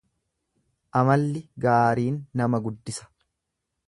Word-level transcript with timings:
Amalli 1.01 1.43
gaariin 1.65 2.17
nama 2.43 2.61
guddisa. 2.69 3.07